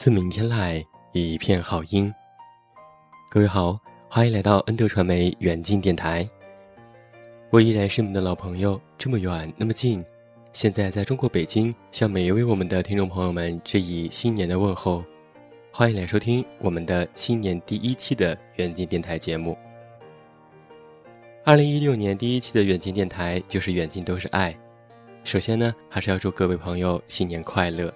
[0.00, 2.10] 自明天来，一片好音。
[3.30, 6.26] 各位好，欢迎来到恩德传媒远近电台。
[7.50, 10.02] 我依然是你们的老朋友，这么远那么近。
[10.54, 15.04] 现在在中国北京，向每一位我们的听众朋友们致以新年的问候。
[15.70, 19.54] 欢迎来收听我们的新年第一期的远近电台节目。
[21.44, 24.58] 二零一六年第一期的远近电台就是远近都是爱。
[25.24, 27.92] 首先呢，还是要祝各位朋友新年快乐。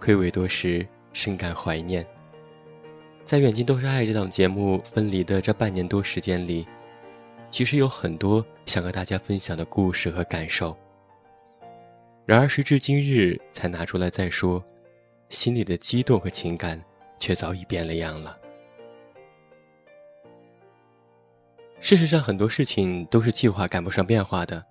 [0.00, 2.04] 暌违多时，深感怀念。
[3.24, 6.66] 在《远近都是爱》这档节目分离的这半年多时间里，
[7.50, 10.76] 其实有很多想和大家分享的故事和感受。
[12.24, 14.64] 然而时至今日才拿出来再说，
[15.28, 16.82] 心里的激动和情感
[17.18, 18.36] 却早已变了样了。
[21.80, 24.64] 事实上，很多事情都是计划赶不上变化的。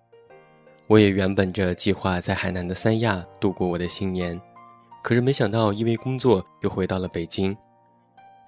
[0.87, 4.39] 我也原本着计划在海南的三亚度过我的新年。
[5.01, 7.55] 可是没想到，因为工作又回到了北京，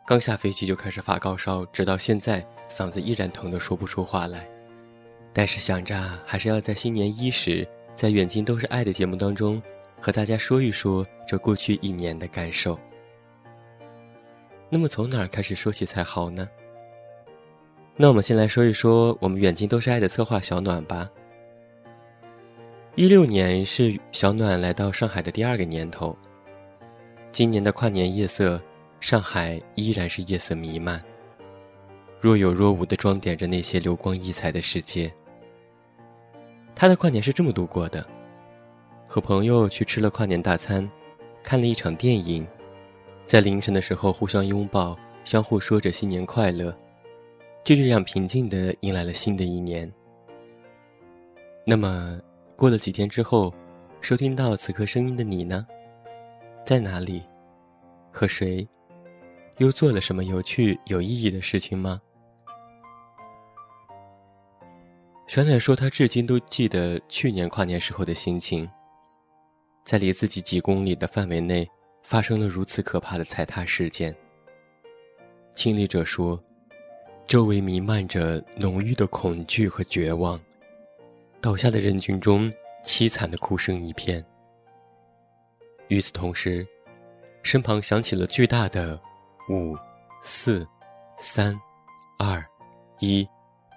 [0.06, 4.48] 刚下飞机就开始发高烧，直到现在嗓子依然疼得说不出话来。
[5.34, 5.96] 但是想着
[6.26, 9.62] 还是要在新年伊始，在远近都是爱的节目当中，
[10.02, 12.78] 和大家说一说这过去一年的感受。
[14.70, 16.48] 那么从哪儿开始说起才好呢？
[17.96, 21.10] 那我们先来说一说我们远近都是爱的策划小暖吧。
[22.96, 26.18] 一六年是小暖来到上海的第二个年头。
[27.32, 28.62] 今年的跨年夜色，
[29.00, 31.02] 上海依然是夜色弥漫，
[32.20, 35.12] 若有若无地装点着那些流光溢彩的世界。
[36.76, 38.06] 他的跨年是这么度过的：
[39.08, 40.88] 和朋友去吃了跨年大餐，
[41.42, 42.46] 看了一场电影，
[43.26, 46.76] 在凌晨的时候互相拥抱，相互说着新年快乐，
[47.64, 49.90] 就这样平静地迎来了新的一年。
[51.66, 52.20] 那么，
[52.58, 53.54] 过了几天之后，
[54.02, 55.66] 收听到此刻声音的你呢？
[56.64, 57.24] 在哪里，
[58.12, 58.68] 和谁，
[59.58, 62.02] 又做了什么有趣有意义的事情吗？
[65.28, 68.70] 小暖说，他至今都记得去年跨年时候的心情。
[69.84, 71.68] 在离自己几公里的范围内，
[72.04, 74.16] 发生了如此可怕的踩踏事件。
[75.56, 76.42] 亲历者说，
[77.26, 80.40] 周围弥漫着浓郁的恐惧和绝望，
[81.42, 82.52] 倒下的人群中，
[82.86, 84.24] 凄惨的哭声一片。
[85.92, 86.66] 与此同时，
[87.44, 88.98] 身旁响起了巨大的
[89.52, 89.76] “五、
[90.22, 90.66] 四、
[91.18, 91.54] 三、
[92.18, 92.42] 二、
[93.00, 93.28] 一”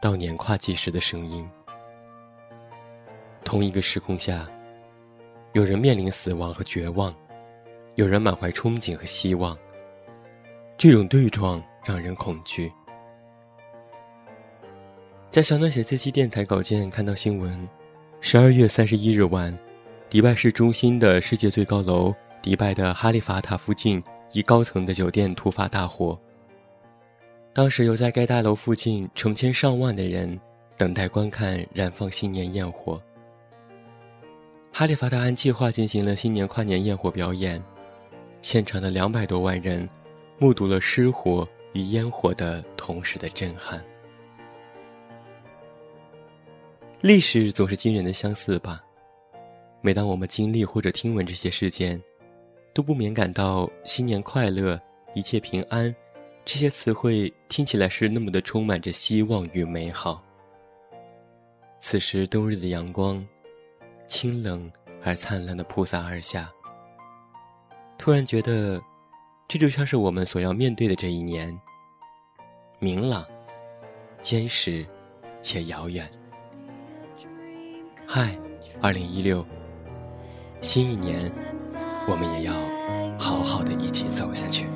[0.01, 1.45] 到年跨计时的声音。
[3.43, 4.49] 同一个时空下，
[5.55, 7.13] 有人面临死亡和绝望，
[7.97, 9.59] 有人满怀憧憬和希望。
[10.79, 12.73] 这种对撞让人恐惧。
[15.33, 17.69] 在小暖写这期电台稿件看到新闻，
[18.21, 19.53] 十二月三十一日晚。
[20.15, 24.01] 迪拜市中心的世界最高楼——迪拜的哈利法塔附近，
[24.31, 26.17] 一高层的酒店突发大火。
[27.53, 30.41] 当时有在该大楼附近成千上万的人
[30.79, 33.03] 等待观看燃放新年焰火。
[34.71, 37.61] 哈利法塔按计划进行了新年跨年焰火表演，
[38.41, 39.89] 现场的两百多万人
[40.39, 43.85] 目睹了失火与烟火的同时的震撼。
[47.01, 48.81] 历史总是惊人的相似吧。
[49.85, 52.03] 每当我们经历或者听闻这些事件，
[52.73, 54.81] 都不免感到新年快乐、
[55.15, 55.95] 一切平安，
[56.43, 60.25] 这些词汇听起来是那么的充满着希望与美好。
[61.79, 63.23] 此时冬日的阳光，
[64.09, 64.73] 清冷
[65.03, 66.51] 而灿烂的铺洒而下，
[67.99, 68.81] 突然觉得，
[69.47, 71.55] 这就像是我们所要面对的这一年，
[72.79, 73.23] 明朗、
[74.23, 74.87] 坚实
[75.43, 76.11] 且遥远。
[78.07, 78.35] 嗨，
[78.81, 79.47] 二零一六，
[80.65, 81.21] 新一年，
[82.09, 82.55] 我们也要
[83.19, 84.67] 好好的一起走下去。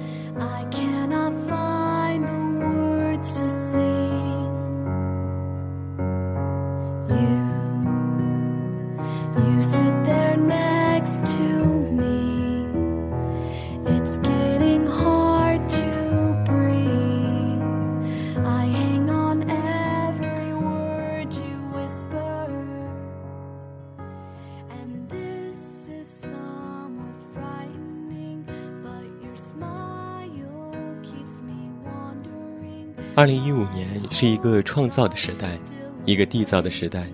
[33.18, 35.58] 二零一五年是一个创造的时代，
[36.04, 37.04] 一个缔造的时代，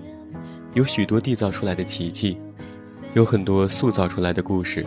[0.74, 2.36] 有许多缔造出来的奇迹，
[3.14, 4.84] 有很多塑造出来的故事。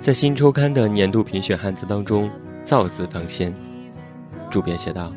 [0.00, 2.30] 在新周刊的年度评选汉字当中
[2.62, 3.52] ，“造”字当先。
[4.48, 5.12] 主编写道：“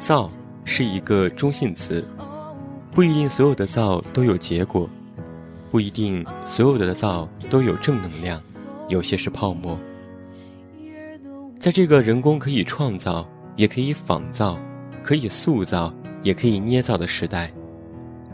[0.00, 0.26] 造
[0.64, 2.02] 是一个中性词，
[2.92, 4.88] 不一定所有的造都有结果，
[5.68, 8.42] 不一定所有的造都有正能量，
[8.88, 9.78] 有些是泡沫。
[11.58, 14.58] 在这个人工可以创造。”也可以仿造，
[15.02, 15.92] 可以塑造，
[16.22, 17.50] 也可以捏造的时代，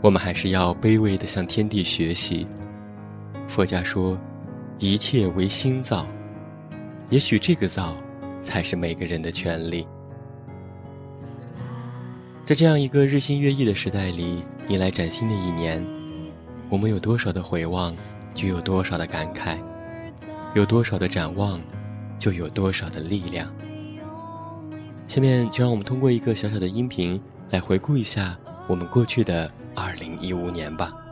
[0.01, 2.47] 我们还是要卑微的向天地学习。
[3.47, 4.17] 佛家说，
[4.79, 6.05] 一切唯心造，
[7.09, 7.95] 也许这个造，
[8.41, 9.87] 才是每个人的权利。
[12.45, 15.85] 在这样一个日新月异的时代里，迎来崭新的一年，
[16.69, 17.93] 我们有多少的回望，
[18.33, 19.57] 就有多少的感慨；
[20.53, 21.59] 有多少的展望，
[22.17, 23.47] 就有多少的力量。
[25.07, 27.19] 下面就让我们通过一个小小的音频
[27.51, 28.37] 来回顾一下
[28.67, 31.06] 我们过去的二零一五年吧。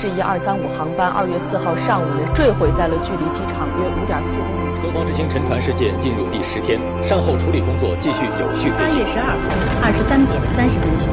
[0.00, 4.72] 星航空 G 一二三五航班二月四号上午坠毁在了距离机场约五点四公里。
[4.80, 8.72] 东方之星沉船事件进入第十天，善后处理工作继续有序。
[8.80, 9.44] 八月十二号
[9.84, 11.04] 二十三点三十分许，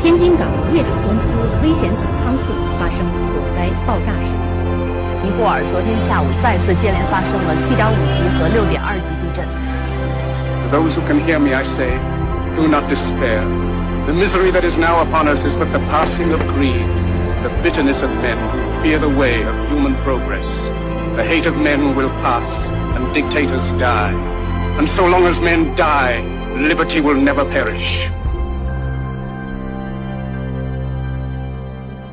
[0.00, 1.24] 天津港粤港公司
[1.60, 2.48] 危险子仓库
[2.80, 5.28] 发生火灾爆炸事故。
[5.28, 9.44] 尼泊尔昨天下午再次接连发生了七点五级和六点二级地震。
[10.72, 12.00] Those who can hear me, I say,
[12.56, 13.44] do not despair.
[14.08, 16.84] The misery that is now upon us is but the passing of greed.
[17.43, 20.47] the bitterness of men who fear the way of human progress.
[21.15, 22.47] The hate of men will pass,
[22.95, 24.13] and dictators die.
[24.77, 26.21] And so long as men die,
[26.55, 28.09] liberty will never perish.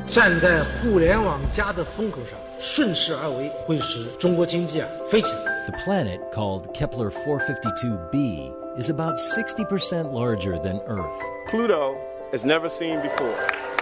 [0.09, 5.51] 站在互联网加的风口上，顺势而为，会使中国经济啊飞起来。
[5.69, 11.19] The planet called Kepler 452b is about 60% larger than Earth.
[11.49, 11.95] Pluto
[12.31, 13.35] is never seen before.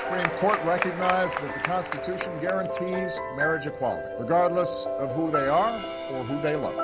[0.09, 5.73] Supreme Court recognized that the Constitution guarantees marriage equality, regardless of who they are
[6.13, 6.75] or who they love.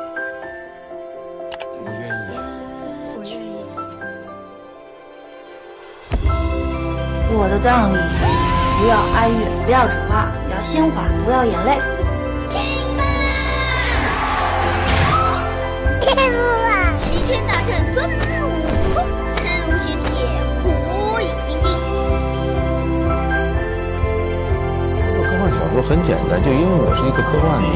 [1.84, 2.12] 我愿意。
[3.16, 3.50] 我愿意。
[7.34, 7.98] 我的葬礼
[8.80, 11.80] 不要哀乐，不要丑话，要鲜花，不要眼泪。
[16.02, 16.38] 天父
[16.98, 18.10] 齐天大圣孙
[25.77, 27.69] 说很简单，就因为我是一个科幻迷。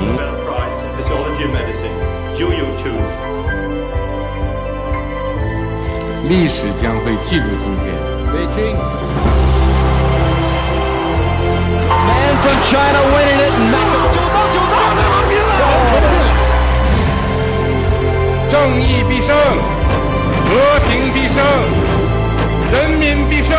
[6.27, 7.93] 历史将会记录今天。
[8.33, 8.73] 北京。
[12.09, 13.53] Man from China winning it.
[14.15, 15.53] 九到九到，太王平了。
[18.49, 19.29] 正义必胜，
[20.49, 20.49] 和
[20.89, 21.37] 平必胜，
[22.73, 23.53] 人民必胜。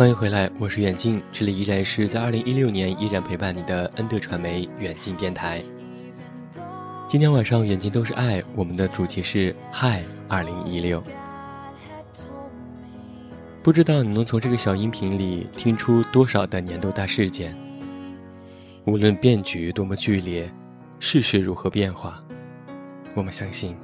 [0.00, 5.62] 欢迎回来，我是远近，这里依然是在二零一六年依然陪伴你的恩德传媒远近电台。
[7.06, 11.04] 今天晚上远近都是爱，我们的主题是嗨二零一六。
[13.62, 17.54] 不知道你能从这个小音频里听出多少的年度大事件？
[18.86, 20.50] 无论变局多么剧烈，
[20.98, 22.24] 世事如何变化，
[23.12, 23.76] 我们相信，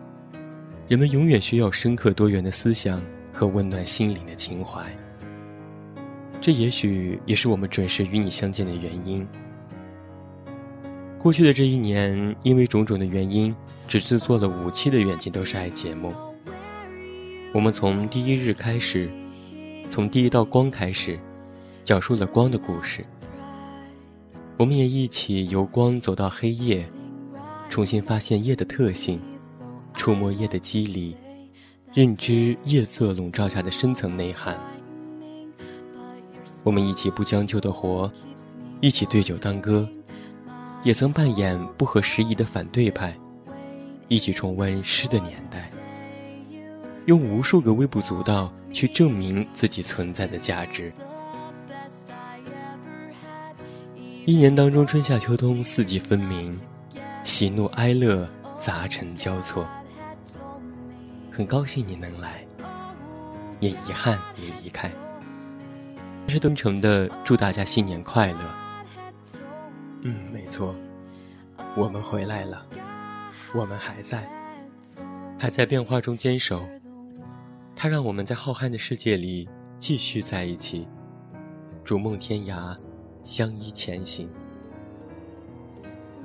[0.88, 3.02] 人们永远需要深刻多元的思想
[3.34, 4.82] 和温暖心灵的情怀。
[6.46, 9.26] 这也许也是我们准时与你相见的原因。
[11.18, 13.52] 过去的这一年，因为种种的原因，
[13.88, 16.14] 只制作了五期的《远近都是爱》节目。
[17.52, 19.10] 我们从第一日开始，
[19.88, 21.18] 从第一道光开始，
[21.82, 23.04] 讲述了光的故事。
[24.56, 26.84] 我们也一起由光走到黑夜，
[27.68, 29.20] 重新发现夜的特性，
[29.94, 31.16] 触摸夜的肌理，
[31.92, 34.56] 认知夜色笼罩下的深层内涵。
[36.66, 38.10] 我们一起不将就的活，
[38.80, 39.88] 一起对酒当歌，
[40.82, 43.16] 也曾扮演不合时宜的反对派，
[44.08, 45.70] 一起重温诗的年代，
[47.06, 50.92] 用无数个微不足道去证明自己存在的价值。
[54.24, 56.52] 一年当中，春夏秋冬四季分明，
[57.22, 59.64] 喜怒哀乐杂陈交错。
[61.30, 62.44] 很高兴你能来，
[63.60, 64.90] 也遗憾你离开。
[66.28, 68.54] 是真诚的祝大家新年快乐。
[70.02, 70.74] 嗯，没错，
[71.76, 72.66] 我们回来了，
[73.54, 74.28] 我们还在，
[75.38, 76.66] 还在变化中坚守。
[77.74, 80.88] 它让我们在浩瀚的世界里继续在一起，
[81.84, 82.76] 逐梦天涯，
[83.22, 84.28] 相依前行。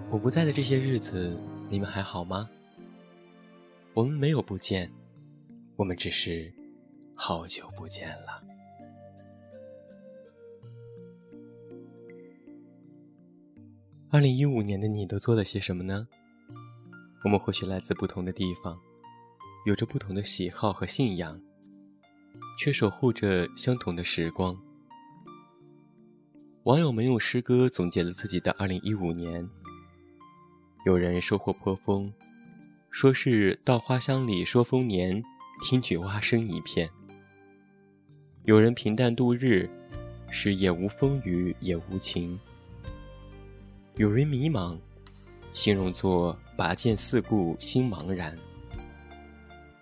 [0.10, 1.38] 我不在的这些日子，
[1.70, 2.50] 你们还好吗？
[3.93, 4.91] 我们没有不见，
[5.75, 6.53] 我们只是
[7.15, 8.40] 好久不见了。
[14.13, 16.06] 二零一五年的你都做了些什么呢？
[17.24, 18.77] 我们或许来自不同的地方，
[19.65, 21.39] 有着不同的喜好和信仰，
[22.60, 24.53] 却守护着相同的时光。
[26.63, 29.50] 网友们用诗歌总结了自己的二零一五年。
[30.86, 32.12] 有人收获颇丰，
[32.89, 35.24] 说是稻花香里说丰年，
[35.63, 36.89] 听取蛙声一片。
[38.44, 39.70] 有人平淡度日，
[40.30, 42.38] 是也无风雨也无晴。
[44.01, 44.75] 有人迷茫，
[45.53, 48.36] 形容作拔剑四顾心茫然。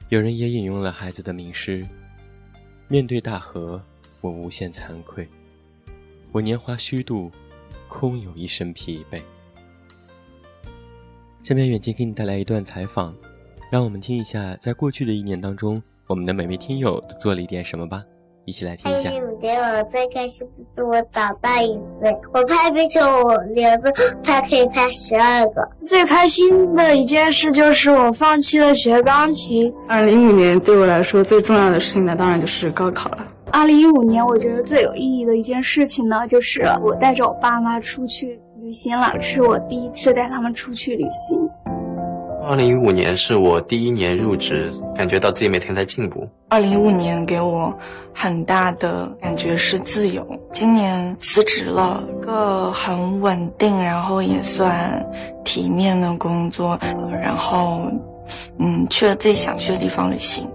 [0.09, 1.87] 有人也引用了孩子的名诗
[2.89, 3.81] ：“面对大河，
[4.19, 5.25] 我无限惭愧，
[6.33, 7.31] 我年华虚度，
[7.87, 9.21] 空有一身疲惫。”
[11.41, 13.15] 下面远近给你带来一段采访，
[13.71, 18.03] 让我们听一下，在过去的一年当中，我们的每位听友都做了一点什么吧。
[18.45, 19.11] 一起来听一下。
[19.11, 23.91] 我觉得我最开心的是我长大一岁，我拍壁球，我连着
[24.23, 25.67] 拍可以拍十二个。
[25.83, 29.71] 最开心的一件事就是我放弃了学钢琴。
[29.87, 33.25] 二零一五年对我来说最重要的事情呢，当然就是高考了。
[33.51, 41.49] 二零一五年我觉得最有意义的一件事情呢，就是我带着我爸妈出去旅行了，是我第一次带他们出去旅行。
[42.49, 46.27] 二零一五年是我第一年入职，感觉到自己每天在进步。
[46.47, 47.71] 二零一五年给我
[48.11, 50.25] 很大的感觉是自由。
[50.51, 55.07] 今年辞职了，个很稳定，然后也算
[55.45, 56.75] 体面的工作，
[57.21, 57.83] 然后，
[58.57, 60.49] 嗯，去了自己想去的地方旅行。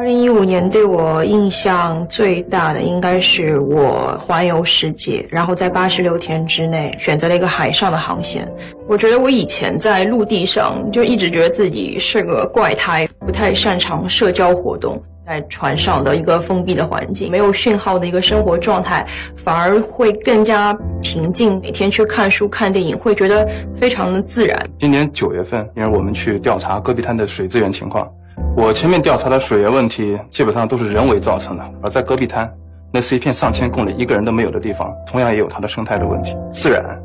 [0.00, 8.50] 二零一五年对我印象最大的应该是我环游世界，然后在八十六天之内选择了一个海上的航线。
[8.88, 21.60] 我觉得我以前在陆地上就一直觉得自己是个怪胎，不太擅长社交活动，在船上的一个封闭的环境，没有讯号的一个生活状态，反而会更加平静。
[21.60, 24.58] 每天去看书、看电影，会觉得非常的自然。
[24.78, 28.10] 今年九月份，因为我们去调查戈壁滩的水资源情况。
[28.56, 31.64] 我前面调查的水源问题，基本上都是人为造成的。
[31.82, 32.52] 而在戈壁滩，
[32.92, 36.36] 那是一片上千公里、一个人都没有的地方，同样也有它的生态的问题。
[36.52, 37.00] 自然，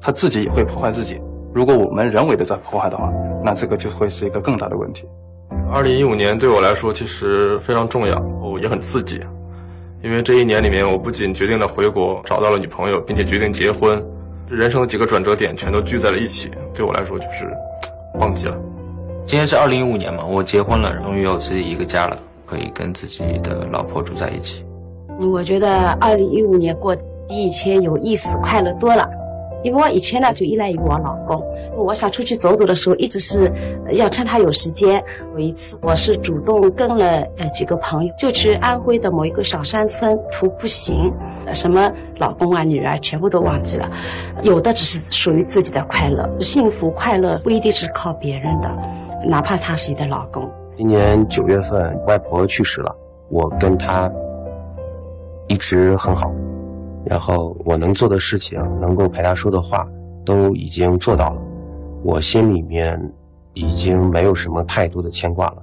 [0.00, 1.20] 它自己也会破坏自己。
[1.54, 3.12] 如果我们人为的在破坏的话，
[3.44, 5.06] 那这个就会是一个更大的问题。
[5.72, 9.20] 二零一五年对我来说其实非常重要，哦，也很刺激，
[10.02, 14.02] 因为这一年里面，我不仅决定了回国，找到了女朋友，并且决定结婚，
[14.48, 17.50] 人生的几个转折点全都聚在了一起，对我来说就是
[18.20, 18.56] 忘记了。
[19.28, 22.16] 今天是二零一五年嘛，我结婚了，终于有自己一个家了，
[22.46, 24.64] 可以跟自己的老婆住在一起。
[25.20, 29.06] 我觉得二零一五年过比以前有意思、快乐多了。
[29.62, 31.44] 因为我以前呢就依赖于我老公，
[31.76, 33.52] 我想出去走走的时候，一直是
[33.90, 35.04] 要趁他有时间。
[35.34, 41.12] 有一次，我是主动跟了呃几个朋友，就去安徽的某一个小山村徒步行，
[41.52, 43.90] 什么老公啊、女儿全部都忘记了，
[44.42, 48.70] 有的只是属于自己的快乐，幸福快乐不一定是靠别人的，
[49.24, 50.50] 哪怕他是你的老公。
[50.76, 52.96] 今年九月份，外婆去世了，
[53.28, 54.10] 我跟她
[55.48, 56.32] 一直很好。
[57.04, 59.88] 然后我能做的事情，能够陪他说的话，
[60.24, 61.40] 都已经做到了。
[62.02, 63.00] 我心里面
[63.54, 65.62] 已经没有什么太多的牵挂了，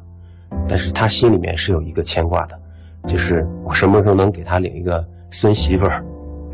[0.67, 2.59] 但是他心里面是有一个牵挂的，
[3.05, 6.03] 就是我什么时候能给他领一个孙媳妇儿。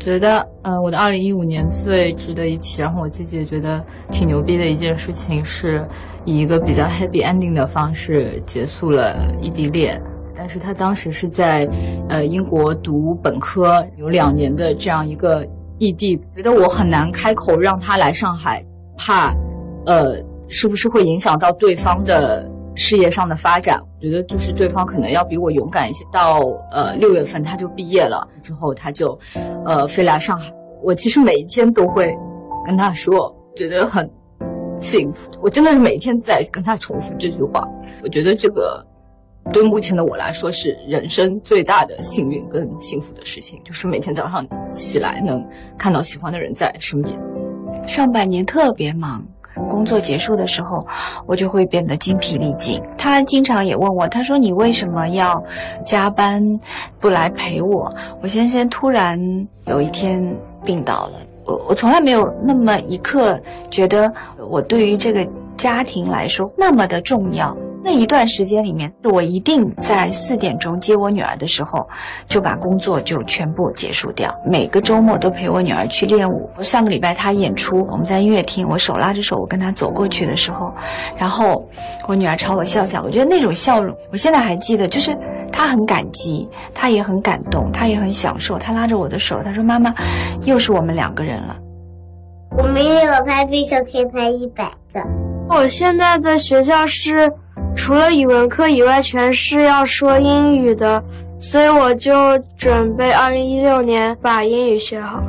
[0.02, 3.80] 觉得，呃，我的二零一五年最值得一提，然后我自己也觉得
[4.10, 5.86] 挺牛逼的一件事情，是
[6.24, 10.02] 以一个比较 happy ending 的方式结束了异地恋。
[10.34, 11.68] 但是他当时是在，
[12.08, 15.46] 呃，英国读本科，有两年的这样一个
[15.78, 18.64] 异地，觉得我很难开口让他来上海，
[18.96, 19.32] 怕，
[19.86, 20.16] 呃，
[20.48, 23.80] 是不是会影响到对方的事业上的发展？
[23.80, 26.04] 我觉得就是对方可能要比我勇敢一些。
[26.12, 29.18] 到呃六月份他就毕业了，之后他就，
[29.64, 30.52] 呃，飞来上海。
[30.82, 32.16] 我其实每一天都会
[32.66, 34.08] 跟他说，觉得很
[34.78, 35.30] 幸福。
[35.40, 37.66] 我真的是每天在跟他重复这句话。
[38.02, 38.84] 我觉得这个。
[39.52, 45.44] 对目前的我来说，是人生最大的幸运跟幸福的事情，就是每天早上起来能
[45.76, 47.18] 看到喜欢的人在身边。
[47.84, 49.26] 上半年特别忙，
[49.68, 50.86] 工作结束的时候，
[51.26, 52.82] 我就会变得精疲力尽。
[52.96, 55.42] 他经常也问我，他说：“你为什么要
[55.84, 56.60] 加班
[56.98, 57.92] 不来陪我？”
[58.22, 59.18] 我先生突然
[59.66, 60.22] 有一天
[60.64, 61.12] 病倒了，
[61.44, 63.40] 我我从来没有那么一刻
[63.70, 64.12] 觉得
[64.48, 67.56] 我对于这个家庭来说那么的重要。
[67.84, 71.86] 那一段时间里面，我一定在四点钟接我女儿的时候，
[72.28, 74.32] 就把工作就全部结束掉。
[74.46, 76.48] 每个周末都陪我女儿去练舞。
[76.60, 80.72] 上个礼拜她演出，我们在音乐厅，我手拉着手，我跟她走过去的时候，
[81.18, 81.68] 然后
[82.06, 83.02] 我女儿朝我笑笑。
[83.02, 85.18] 我觉得那种笑容，我现在还记得，就是
[85.50, 88.56] 她很感激，她也很感动，她也很享受。
[88.58, 89.92] 她拉着我的手，她说：“妈妈，
[90.44, 91.58] 又是我们两个人了。”
[92.56, 95.00] 我明天我拍飞球可以拍一百个。
[95.48, 97.32] 我现在的学校是。
[97.74, 101.02] 除了语文课以外，全是要说英语的，
[101.40, 105.22] 所以我就准备二零一六年把英语学好。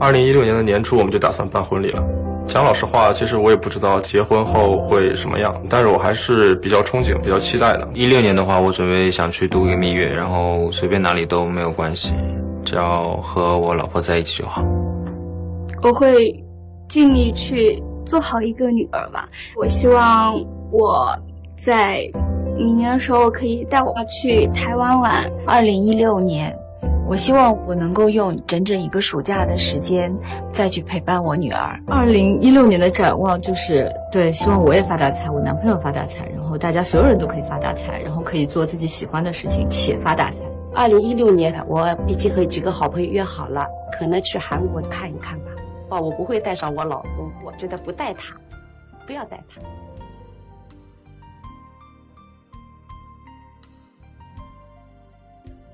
[0.00, 2.02] 二零一六年的年初，我们就打算办婚礼了。
[2.46, 7.86] 讲老实话，其实我也不知道结婚后会什么样，但是我还是比较憧憬、比较期待的。
[7.92, 12.14] 一六年的话，我准备想去度个蜜月，然后随便哪里都没有关系，
[12.64, 14.64] 只要和我老婆在一起就好。
[15.82, 16.32] 我会
[16.88, 19.28] 尽力去做好一个女儿吧。
[19.54, 20.34] 我希望
[20.70, 21.14] 我。
[21.58, 22.08] 在
[22.56, 25.28] 明年的时候，可以带我去台湾玩。
[25.44, 26.56] 二零一六年，
[27.08, 30.16] 我希望我能够用整整一个暑假的时间
[30.52, 31.76] 再去陪伴我女儿。
[31.88, 40.36] 二零一六年的展望就是，对，希望我也发大财，我男朋友发大财，然后大家所有人都可以发大财，然后可以做自己喜欢的事情且发大财。
[40.76, 45.46] 二零一六年，我已经和几个好朋友约好了，可能去韩国看一看吧。
[45.88, 48.36] 哦，我不会带上我老公，我觉得不带他，
[49.06, 49.60] 不要带他。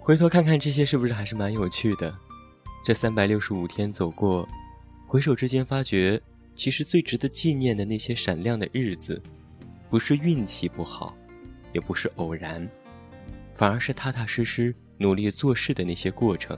[0.05, 2.14] 回头看看这些，是不是还是蛮有趣的？
[2.85, 4.47] 这三百六十五天走过，
[5.07, 6.21] 回首之间发觉，
[6.55, 9.19] 其实最值得纪念的那些闪亮的日子，
[9.88, 11.17] 不是运气不好，
[11.73, 12.69] 也不是偶然，
[13.55, 16.55] 反而是踏踏实实努力做事的那些过程。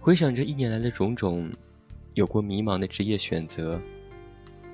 [0.00, 1.52] 回想着一年来的种种，
[2.14, 3.80] 有过迷茫的职业选择，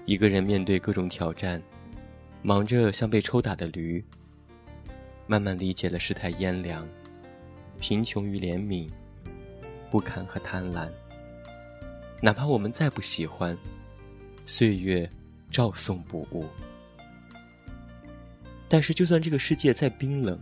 [0.07, 1.63] 一个人面对各种挑战，
[2.41, 4.03] 忙着像被抽打的驴。
[5.27, 6.87] 慢慢理解了世态炎凉，
[7.81, 8.89] 贫穷与怜悯，
[9.91, 10.89] 不堪和贪婪。
[12.23, 13.57] 哪怕我们再不喜欢，
[14.45, 15.11] 岁月
[15.51, 16.47] 照送不误。
[18.69, 20.39] 但是，就算这个世界再冰冷，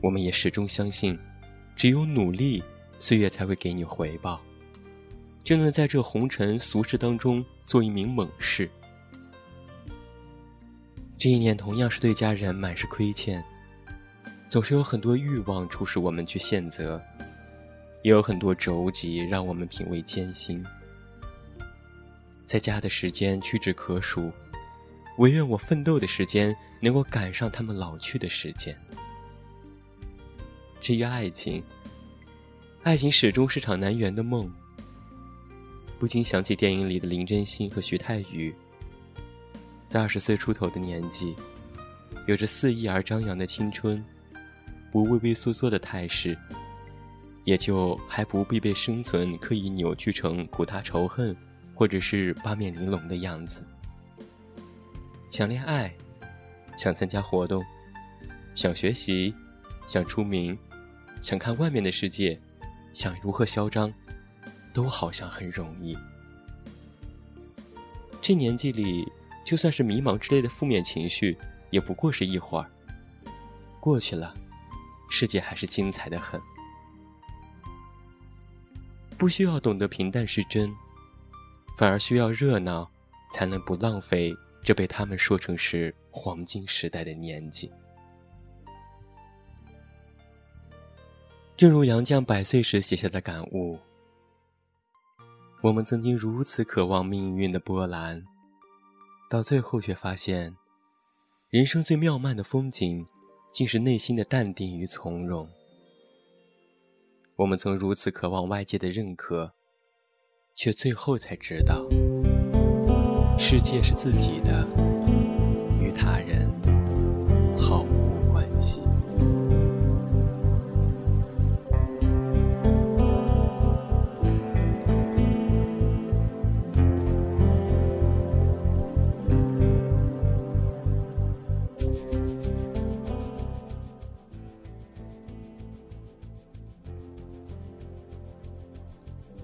[0.00, 1.18] 我们也始终相信，
[1.76, 2.62] 只有努力，
[2.98, 4.40] 岁月才会给你回报，
[5.42, 8.70] 就能在这红尘俗世当中做一名猛士。
[11.18, 13.44] 这一年同样是对家人满是亏欠。
[14.50, 17.00] 总是有很多欲望促使我们去选择，
[18.02, 20.60] 也有很多着急让我们品味艰辛。
[22.44, 24.32] 在家的时间屈指可数，
[25.18, 28.76] 唯愿我奋斗的时间能够赶上他们老去的时间。
[30.80, 31.62] 至于爱情，
[32.82, 34.52] 爱情始终是场难圆的梦。
[35.96, 38.52] 不禁想起电影里的林真心和徐太宇，
[39.88, 41.36] 在二十岁出头的年纪，
[42.26, 44.04] 有着肆意而张扬的青春。
[44.90, 46.36] 不畏畏缩缩的态势，
[47.44, 51.36] 也就还不必被生存刻意扭曲成苦大仇恨
[51.74, 53.64] 或者是八面玲珑的样子。
[55.30, 55.94] 想恋爱，
[56.76, 57.64] 想参加活动，
[58.54, 59.34] 想学习，
[59.86, 60.58] 想出名，
[61.22, 62.38] 想看外面的世界，
[62.92, 63.92] 想如何嚣张，
[64.72, 65.96] 都好像很容易。
[68.20, 69.06] 这年纪里，
[69.44, 71.38] 就算是迷茫之类的负面情绪，
[71.70, 72.70] 也不过是一会儿。
[73.78, 74.36] 过去了，
[75.10, 76.40] 世界还是精彩的很。
[79.18, 80.74] 不需要懂得平淡是真，
[81.76, 82.90] 反而需要热闹，
[83.32, 84.34] 才能不浪费。
[84.62, 87.72] 这被他们说成是黄金时代的年纪。
[91.56, 93.78] 正如杨绛百岁时写下的感悟
[95.62, 98.22] ：“我们曾经如此渴望命运的波澜，
[99.30, 100.56] 到最后却发现，
[101.48, 103.06] 人生最妙曼的风景，
[103.52, 105.48] 竟是内心的淡定与从容。
[107.36, 109.54] 我们曾如此渴望外界的认可，
[110.54, 111.86] 却最后才知道。”
[113.38, 114.66] 世界是自己的，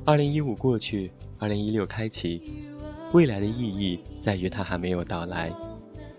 [0.06, 2.40] 二零一五过去，二零一六开启。
[3.12, 5.52] 未来的意义在于它还没有到来，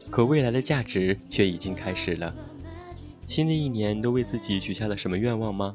[0.10, 2.36] 可未来的价值却已经开始了。
[3.30, 5.73] 新的一年都为自己许下了什么愿望吗？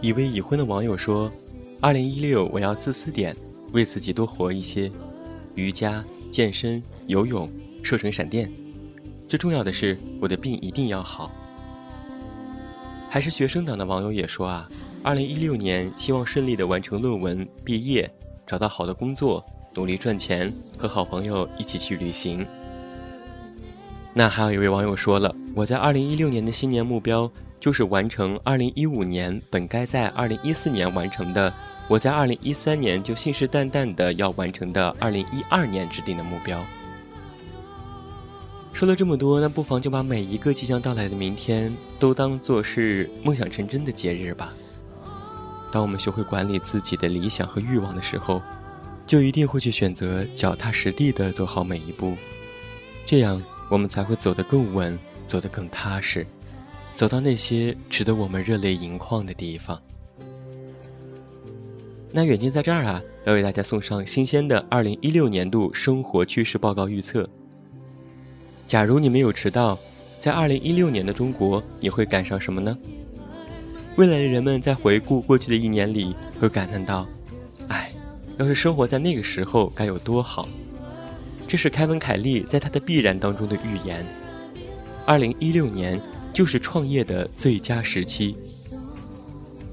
[0.00, 1.30] 一位已婚的网友说
[1.80, 3.32] ：“二零一六我要自私点，
[3.72, 4.90] 为自己多活一些，
[5.54, 7.48] 瑜伽、健身、游泳，
[7.84, 8.50] 瘦成闪电。
[9.28, 11.30] 最重要的是，我的病一定要好。”
[13.16, 14.68] 还是学生党的网友也说啊
[15.02, 18.10] ：“二零一六年希望顺利的完成论文、毕业，
[18.46, 22.46] 找到好的工作。”努力赚钱，和好朋友一起去旅行。
[24.12, 31.50] 那还有一位网友说了：“我在二零一六年的新年目标就是完成二零一五年本该在二零一四年完成的，
[31.88, 36.62] 我在二零一三年就信誓旦旦的要完成的二零一二年制定的目标。”
[38.76, 44.52] 说了这么多，那不妨就把每一个即将到来的明天都当做是梦想成真的节日吧。
[45.72, 48.42] 当我们学会管理自己的理想和欲望的时候。
[49.06, 52.16] 就一定会去选择脚踏实地的走好每一步，
[53.04, 56.26] 这样我们才会走得更稳，走得更踏实，
[56.96, 59.80] 走到那些值得我们热泪盈眶的地方。
[62.10, 67.30] 那远近在这儿啊，要为大家送上新鲜的二零一六年度生活趋势报告预测。
[68.66, 69.78] 假如你没有迟到，
[70.18, 72.76] 在二零一六年的中国，你会赶上什么呢？
[73.96, 77.06] 未来的人们在回顾过去的一年里，会感叹到
[77.68, 77.92] ：“哎。”
[78.38, 80.46] 要是生活在那个时候该有多好！
[81.48, 84.04] 这是凯文·凯利在他的《必然》当中的预言。
[85.06, 85.98] 二零一六年
[86.34, 88.36] 就是创业的最佳时期。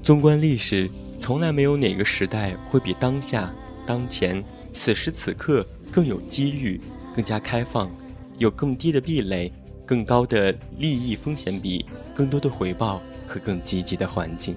[0.02, 3.52] 纵观历史，从来没有哪个时代会比当下、
[3.84, 6.80] 当前、此时此刻更有机遇、
[7.14, 7.90] 更加开放，
[8.38, 9.52] 有更低的壁垒、
[9.86, 14.56] 更高的利益风险比、更多的回报和更积极的环境。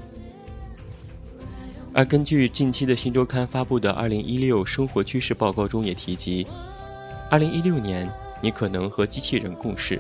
[1.94, 6.46] 而根据近期的新周刊发布的《二零一六生活趋势报告》中也提及，
[7.30, 8.08] 二零一六年
[8.40, 10.00] 你可能和机器人共事，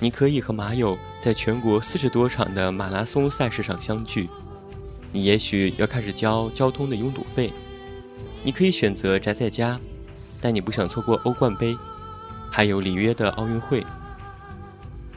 [0.00, 4.28] 你可以和马友在全国四十多场的马拉松赛事上相聚，
[5.12, 7.52] 你也许要开始交交通的拥堵费，
[8.42, 9.78] 你可以选择宅在家，
[10.40, 11.76] 但你不想错过欧冠杯，
[12.50, 13.84] 还有里约的奥运会。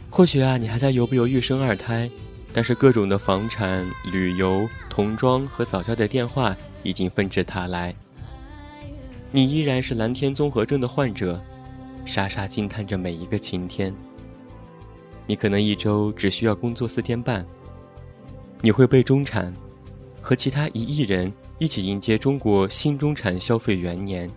[0.09, 2.09] 或许啊，你还在犹不犹豫生二胎。
[2.51, 7.93] 但是各种的房产、旅游、童装和早教的电话已经纷至沓来。
[9.31, 11.39] 你依然是蓝天综合症的患者，
[12.05, 13.93] 傻傻惊叹着每一个晴天。
[15.27, 17.45] 你可能一周只需要工作四天半。
[18.61, 19.53] 你会被中产，
[20.19, 24.27] 和其他一亿人一起迎接中国新中产消费元年。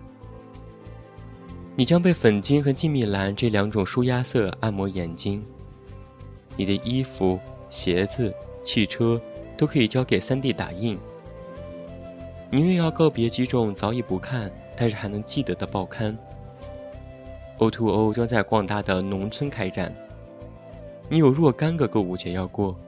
[1.75, 5.45] 你将被粉金和静谧蓝这两种舒压色按摩眼睛。
[6.57, 7.39] 你的衣服。
[7.71, 8.31] 鞋子、
[8.63, 9.19] 汽车
[9.57, 10.99] 都可以交给 3D 打印。
[12.51, 16.15] 你又要告别几种早已不看但是还能记得的报刊。
[17.57, 19.91] O2O 将在广大的农村开展。
[21.09, 22.79] 你有若干个购物节要过。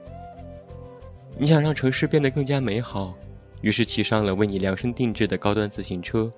[1.35, 3.15] 你想让城市变得更加美好，
[3.61, 6.31] 于是骑上了为你量身定制的高端自行车。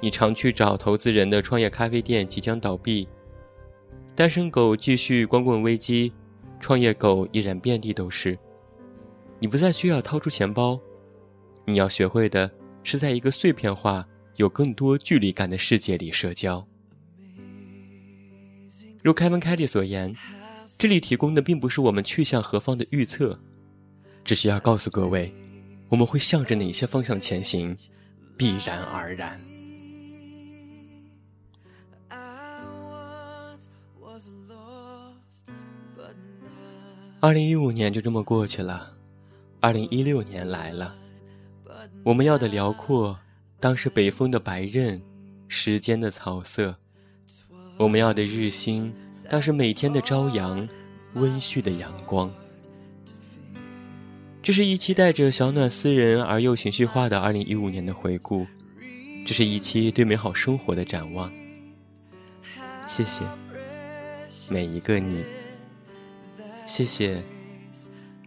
[0.00, 3.06] 你常去找投资人的创业咖啡店即将倒闭。
[4.14, 6.12] 单身狗继续光棍危机。
[6.62, 8.38] 创业狗依然遍地都是。
[9.38, 10.78] 你不再需要掏出钱包，
[11.64, 12.50] 你要学会的
[12.84, 16.62] 是在一个碎片化、有更多距离感的世界里社交。
[19.02, 20.14] 如凯文·凯利所言，
[20.78, 23.38] 这里提供的并不是我们去向何方的预测，
[24.22, 25.32] 只是要告诉各位，
[25.88, 27.74] 我们会向着哪些方向前行，
[28.36, 29.40] 必然而然。
[37.22, 38.94] 二零一五年就这么过去了，
[39.60, 40.94] 二零一六年来了。
[42.02, 43.18] 我们要的辽阔，
[43.60, 45.02] 当是北风的白刃，
[45.46, 46.72] 时间的草色；
[47.76, 48.94] 我们要的日星，
[49.28, 50.66] 当是每天的朝阳，
[51.12, 52.32] 温煦的阳光。
[54.42, 58.46] 这是一期带着小暖私人而又情绪化的二零一五年的回顾，
[59.26, 61.30] 这是一期对美好生活的展望。
[62.86, 63.22] 谢谢
[64.48, 65.22] 每一个你。
[66.70, 67.20] 谢谢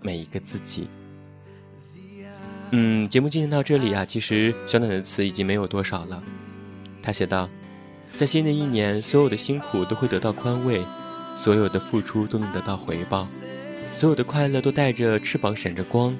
[0.02, 0.90] 每一个自己。
[2.72, 6.22] 嗯，节目进行到这里啊，其实小暖的词已经没有多少了。
[7.02, 7.50] 他写道
[8.18, 10.84] ：“在新的一年，所有的辛苦都会得到宽慰，
[11.38, 13.26] 所有的付出都能得到回报，
[13.94, 16.14] 所有的快乐都带着翅膀闪着光，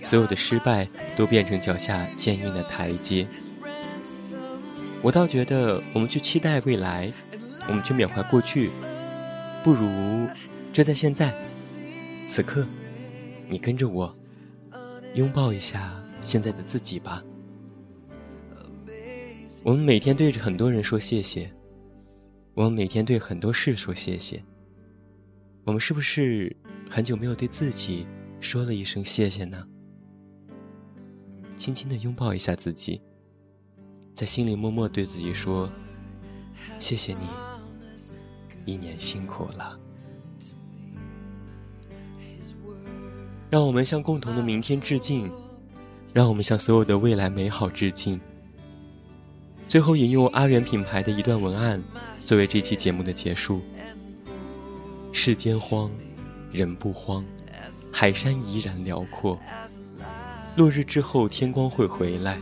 [0.00, 3.26] 所有的失败都变成脚下坚硬的台阶。”
[5.02, 7.12] 我倒觉得，我们去期待未来，
[7.66, 8.70] 我们去缅怀过去，
[9.64, 10.28] 不如
[10.72, 11.34] 就在现在。
[12.26, 12.66] 此刻，
[13.48, 14.12] 你跟着我，
[15.14, 17.22] 拥抱一下现在的自己吧。
[19.62, 21.48] 我们每天对着很多人说谢谢，
[22.54, 24.42] 我们每天对很多事说谢谢。
[25.64, 26.54] 我们是不是
[26.90, 28.06] 很久没有对自己
[28.40, 29.66] 说了一声谢谢呢？
[31.56, 33.00] 轻轻的拥抱一下自己，
[34.12, 35.70] 在心里默默对自己说
[36.80, 37.28] ：“谢谢你，
[38.64, 39.80] 一年辛苦了。”
[43.54, 45.30] 让我们向共同的明天致敬，
[46.12, 48.20] 让我们向所有的未来美好致敬。
[49.68, 51.80] 最后引用阿元品牌的一段文案，
[52.18, 53.60] 作为这期节目的结束：
[55.12, 55.88] 世间荒，
[56.50, 57.24] 人不慌，
[57.92, 59.38] 海山依然辽阔。
[60.56, 62.38] 落日之后，天光会回来；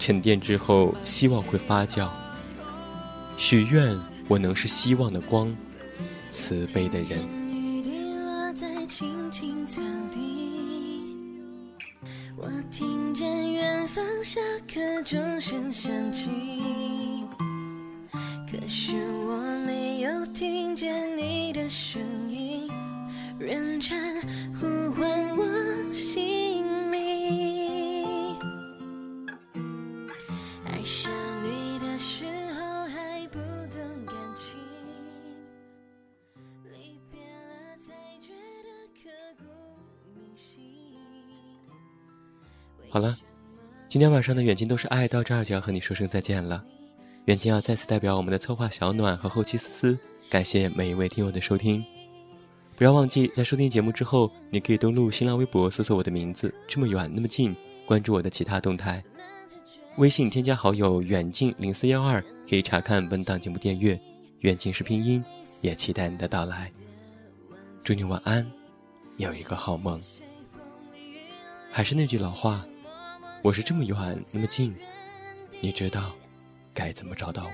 [0.00, 2.08] 沉淀之后，希望会发酵。
[3.36, 5.56] 许愿我能是希望的光，
[6.28, 7.37] 慈悲的人。
[12.40, 14.40] 我听见远方下
[14.72, 16.30] 课钟声响起，
[18.48, 18.92] 可是
[19.26, 22.70] 我没有听见你的声音，
[23.40, 23.96] 人潮
[43.88, 46.62] 今天晚上的远近都是爱，到这儿就要和你说声再见了。
[47.24, 49.98] 远近要再次代表我们的策划小暖和后期思思，
[50.28, 51.82] 感谢每一位听友的收听。
[52.76, 59.02] 不要忘记，在收听节目之后，你可以登录新浪微博搜索我的名字，这么远那么近，关注我的其他动态。
[59.96, 63.98] 微信添加好友远近零四幺二，可以查看本档节目电阅。
[64.40, 65.24] 远近是拼音，
[65.62, 66.70] 也期待你的到来。
[67.82, 68.46] 祝你晚安，
[69.16, 69.98] 有一个好梦。
[71.72, 72.66] 还是那句老话。
[73.48, 73.96] 我是这么远
[74.30, 74.76] 那么近，
[75.62, 76.14] 你知道
[76.74, 77.50] 该怎么找到我？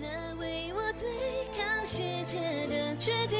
[0.00, 3.38] 那为我对抗世界的决定，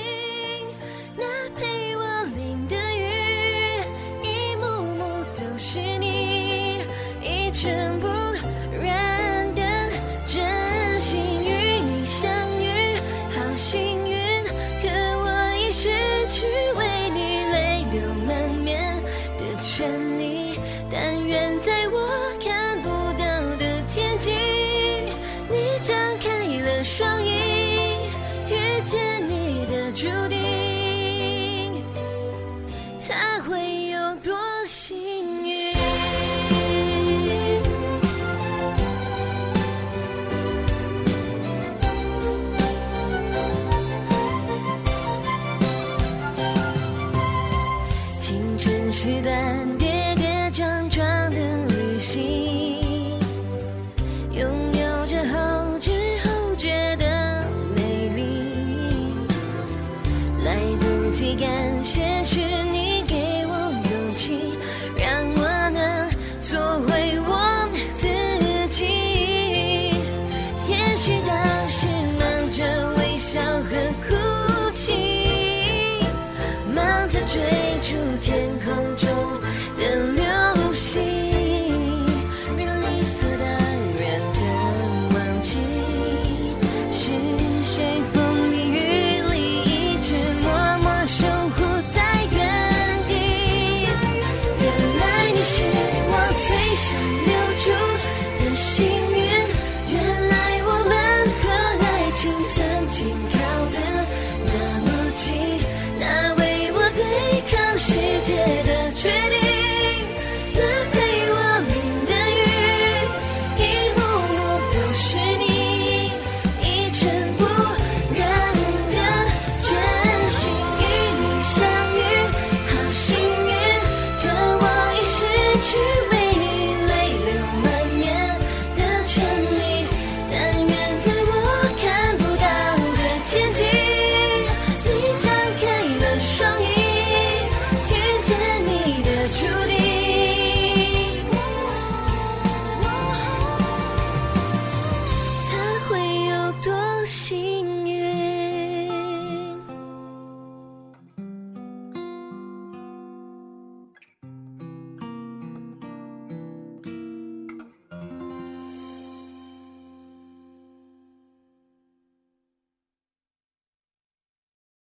[48.92, 49.81] 时段